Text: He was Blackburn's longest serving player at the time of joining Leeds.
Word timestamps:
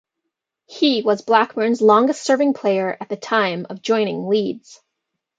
He 0.65 1.03
was 1.03 1.21
Blackburn's 1.21 1.79
longest 1.79 2.23
serving 2.23 2.55
player 2.55 2.97
at 2.99 3.07
the 3.07 3.15
time 3.15 3.67
of 3.69 3.83
joining 3.83 4.25
Leeds. 4.27 4.81